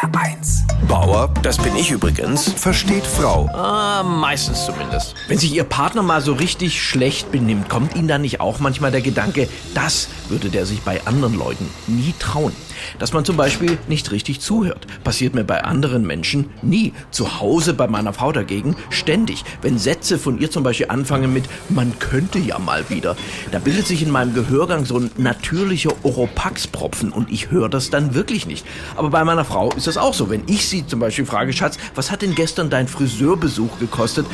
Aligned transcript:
HR1. 0.00 0.62
Bauer, 0.88 1.32
das 1.42 1.58
bin 1.58 1.76
ich 1.76 1.90
übrigens, 1.90 2.50
versteht 2.50 3.06
Frau. 3.06 3.50
Ah, 3.52 4.02
meistens 4.02 4.64
zumindest. 4.64 5.14
Wenn 5.28 5.36
sich 5.36 5.52
Ihr 5.52 5.64
Partner 5.64 6.02
mal 6.02 6.22
so 6.22 6.32
richtig 6.32 6.82
schlecht 6.82 7.30
benimmt, 7.30 7.68
kommt 7.68 7.94
Ihnen 7.94 8.08
da 8.08 8.16
nicht 8.16 8.40
auch 8.40 8.60
manchmal 8.60 8.90
der 8.90 9.02
Gedanke, 9.02 9.46
das 9.74 10.08
würde 10.30 10.48
der 10.48 10.66
sich 10.66 10.82
bei 10.82 11.04
anderen 11.06 11.34
Leuten 11.34 11.68
nie 11.86 12.14
trauen? 12.18 12.52
Dass 12.98 13.12
man 13.12 13.24
zum 13.24 13.36
Beispiel 13.36 13.78
nicht 13.88 14.10
richtig 14.10 14.40
zuhört. 14.40 14.86
Passiert 15.04 15.34
mir 15.34 15.44
bei 15.44 15.62
anderen 15.64 16.06
Menschen 16.06 16.50
nie. 16.62 16.92
Zu 17.10 17.40
Hause 17.40 17.74
bei 17.74 17.86
meiner 17.86 18.12
Frau 18.12 18.32
dagegen 18.32 18.76
ständig. 18.88 19.44
Wenn 19.62 19.78
Sätze 19.78 20.18
von 20.18 20.38
ihr 20.38 20.50
zum 20.50 20.62
Beispiel 20.62 20.86
anfangen 20.88 21.32
mit 21.32 21.44
man 21.68 21.98
könnte 21.98 22.38
ja 22.38 22.58
mal 22.58 22.88
wieder, 22.88 23.16
da 23.52 23.58
bildet 23.58 23.86
sich 23.86 24.02
in 24.02 24.10
meinem 24.10 24.34
Gehörgang 24.34 24.84
so 24.84 24.98
ein 24.98 25.10
natürlicher 25.16 25.92
Oropax-Propfen 26.02 27.12
und 27.12 27.30
ich 27.30 27.50
höre 27.50 27.68
das 27.68 27.90
dann 27.90 28.14
wirklich 28.14 28.46
nicht. 28.46 28.64
Aber 28.96 29.10
bei 29.10 29.24
meiner 29.24 29.44
Frau 29.44 29.70
ist 29.72 29.86
das 29.86 29.96
auch 29.96 30.14
so. 30.14 30.30
Wenn 30.30 30.42
ich 30.46 30.66
sie 30.66 30.86
zum 30.86 31.00
Beispiel 31.00 31.26
frage, 31.26 31.52
Schatz, 31.52 31.78
was 31.94 32.10
hat 32.10 32.22
denn 32.22 32.34
gestern 32.34 32.70
dein 32.70 32.88
Friseurbesuch 32.88 33.78
gekostet? 33.78 34.26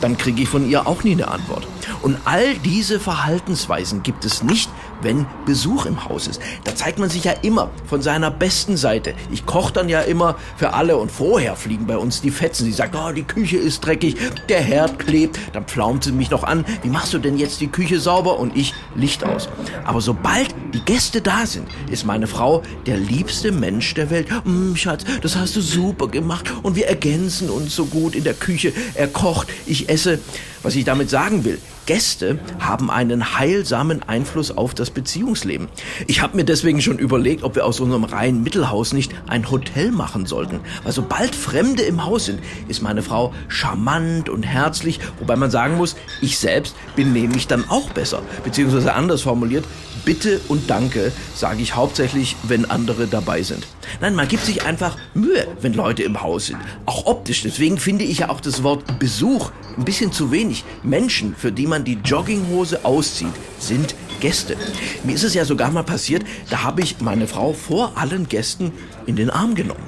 Dann 0.00 0.18
kriege 0.18 0.42
ich 0.42 0.48
von 0.48 0.68
ihr 0.68 0.86
auch 0.86 1.04
nie 1.04 1.12
eine 1.12 1.28
Antwort. 1.28 1.66
Und 2.02 2.18
all 2.24 2.54
diese 2.58 3.00
Verhaltensweisen 3.00 4.02
gibt 4.02 4.24
es 4.24 4.42
nicht, 4.42 4.70
wenn 5.06 5.24
Besuch 5.46 5.86
im 5.86 6.04
Haus 6.04 6.26
ist. 6.26 6.40
Da 6.64 6.74
zeigt 6.74 6.98
man 6.98 7.08
sich 7.08 7.22
ja 7.22 7.32
immer 7.42 7.70
von 7.86 8.02
seiner 8.02 8.30
besten 8.30 8.76
Seite. 8.76 9.14
Ich 9.30 9.46
koche 9.46 9.72
dann 9.72 9.88
ja 9.88 10.00
immer 10.00 10.34
für 10.56 10.74
alle 10.74 10.96
und 10.96 11.12
vorher 11.12 11.54
fliegen 11.54 11.86
bei 11.86 11.96
uns 11.96 12.20
die 12.20 12.32
Fetzen. 12.32 12.64
Sie 12.64 12.72
sagt, 12.72 12.96
oh, 12.96 13.12
die 13.12 13.22
Küche 13.22 13.56
ist 13.56 13.86
dreckig, 13.86 14.16
der 14.48 14.60
Herd 14.60 14.98
klebt. 14.98 15.38
Dann 15.52 15.64
pflaumt 15.64 16.02
sie 16.02 16.10
mich 16.10 16.30
noch 16.30 16.42
an. 16.42 16.64
Wie 16.82 16.88
machst 16.88 17.14
du 17.14 17.18
denn 17.18 17.38
jetzt 17.38 17.60
die 17.60 17.68
Küche 17.68 18.00
sauber? 18.00 18.40
Und 18.40 18.56
ich 18.56 18.74
Licht 18.96 19.22
aus. 19.22 19.48
Aber 19.84 20.00
sobald 20.00 20.52
die 20.74 20.80
Gäste 20.80 21.20
da 21.20 21.46
sind, 21.46 21.68
ist 21.88 22.04
meine 22.04 22.26
Frau 22.26 22.62
der 22.86 22.96
liebste 22.96 23.52
Mensch 23.52 23.94
der 23.94 24.10
Welt. 24.10 24.26
Mm, 24.44 24.74
Schatz, 24.74 25.04
das 25.22 25.36
hast 25.36 25.54
du 25.54 25.60
super 25.60 26.08
gemacht 26.08 26.52
und 26.64 26.74
wir 26.74 26.88
ergänzen 26.88 27.48
uns 27.48 27.76
so 27.76 27.86
gut 27.86 28.16
in 28.16 28.24
der 28.24 28.34
Küche. 28.34 28.72
Er 28.94 29.06
kocht, 29.06 29.48
ich 29.66 29.88
esse. 29.88 30.18
Was 30.62 30.74
ich 30.74 30.84
damit 30.84 31.10
sagen 31.10 31.44
will, 31.44 31.58
Gäste 31.86 32.38
haben 32.58 32.90
einen 32.90 33.38
heilsamen 33.38 34.02
Einfluss 34.02 34.50
auf 34.50 34.74
das 34.74 34.90
Beziehungsleben. 34.90 35.68
Ich 36.08 36.20
habe 36.20 36.36
mir 36.36 36.44
deswegen 36.44 36.82
schon 36.82 36.98
überlegt, 36.98 37.44
ob 37.44 37.54
wir 37.54 37.64
aus 37.64 37.78
unserem 37.80 38.04
reinen 38.04 38.42
Mittelhaus 38.42 38.92
nicht 38.92 39.14
ein 39.28 39.50
Hotel 39.50 39.92
machen 39.92 40.26
sollten. 40.26 40.60
Weil 40.82 40.92
sobald 40.92 41.34
Fremde 41.34 41.82
im 41.82 42.04
Haus 42.04 42.26
sind, 42.26 42.40
ist 42.68 42.82
meine 42.82 43.02
Frau 43.02 43.32
charmant 43.48 44.28
und 44.28 44.42
herzlich, 44.42 44.98
wobei 45.20 45.36
man 45.36 45.50
sagen 45.50 45.76
muss, 45.76 45.96
ich 46.20 46.38
selbst 46.38 46.74
bin 46.96 47.12
nämlich 47.12 47.46
dann 47.46 47.68
auch 47.68 47.90
besser. 47.90 48.22
Beziehungsweise 48.44 48.92
anders 48.94 49.22
formuliert, 49.22 49.64
Bitte 50.04 50.40
und 50.46 50.70
Danke 50.70 51.10
sage 51.34 51.60
ich 51.60 51.74
hauptsächlich, 51.74 52.36
wenn 52.44 52.64
andere 52.64 53.08
dabei 53.08 53.42
sind. 53.42 53.66
Nein, 54.00 54.14
man 54.14 54.28
gibt 54.28 54.44
sich 54.44 54.64
einfach 54.64 54.96
Mühe, 55.14 55.48
wenn 55.60 55.74
Leute 55.74 56.04
im 56.04 56.22
Haus 56.22 56.46
sind. 56.46 56.58
Auch 56.86 57.06
optisch. 57.06 57.42
Deswegen 57.42 57.78
finde 57.78 58.04
ich 58.04 58.18
ja 58.18 58.28
auch 58.28 58.40
das 58.40 58.62
Wort 58.62 59.00
Besuch 59.00 59.50
ein 59.76 59.84
bisschen 59.84 60.12
zu 60.12 60.30
wenig. 60.30 60.55
Menschen, 60.82 61.34
für 61.36 61.52
die 61.52 61.66
man 61.66 61.84
die 61.84 61.98
Jogginghose 62.04 62.84
auszieht, 62.84 63.32
sind 63.58 63.94
Gäste. 64.20 64.56
Mir 65.04 65.14
ist 65.14 65.24
es 65.24 65.34
ja 65.34 65.44
sogar 65.44 65.70
mal 65.70 65.82
passiert, 65.82 66.24
da 66.50 66.62
habe 66.62 66.82
ich 66.82 67.00
meine 67.00 67.26
Frau 67.26 67.52
vor 67.52 67.92
allen 67.96 68.28
Gästen 68.28 68.72
in 69.06 69.16
den 69.16 69.30
Arm 69.30 69.54
genommen. 69.54 69.84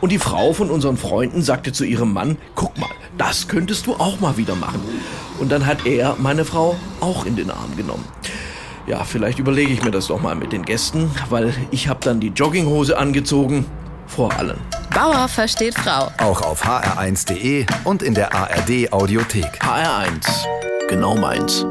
Und 0.00 0.10
die 0.10 0.18
Frau 0.18 0.52
von 0.52 0.70
unseren 0.70 0.96
Freunden 0.96 1.42
sagte 1.42 1.72
zu 1.72 1.84
ihrem 1.84 2.12
Mann, 2.12 2.36
guck 2.54 2.76
mal, 2.78 2.90
das 3.16 3.48
könntest 3.48 3.86
du 3.86 3.94
auch 3.94 4.20
mal 4.20 4.36
wieder 4.36 4.54
machen. 4.54 4.80
Und 5.38 5.50
dann 5.50 5.66
hat 5.66 5.86
er 5.86 6.16
meine 6.18 6.44
Frau 6.44 6.76
auch 7.00 7.24
in 7.24 7.36
den 7.36 7.50
Arm 7.50 7.76
genommen. 7.76 8.04
Ja, 8.86 9.04
vielleicht 9.04 9.38
überlege 9.38 9.72
ich 9.72 9.82
mir 9.82 9.90
das 9.90 10.08
doch 10.08 10.20
mal 10.20 10.34
mit 10.34 10.52
den 10.52 10.62
Gästen, 10.62 11.10
weil 11.30 11.54
ich 11.70 11.88
habe 11.88 12.00
dann 12.02 12.20
die 12.20 12.28
Jogginghose 12.28 12.98
angezogen, 12.98 13.64
vor 14.06 14.32
allen. 14.34 14.58
Bauer 14.94 15.28
versteht 15.28 15.74
Frau. 15.74 16.12
Auch 16.18 16.40
auf 16.42 16.64
hr1.de 16.64 17.66
und 17.82 18.02
in 18.02 18.14
der 18.14 18.32
ARD 18.32 18.92
Audiothek. 18.92 19.60
HR1, 19.60 20.46
genau 20.88 21.16
meins. 21.16 21.66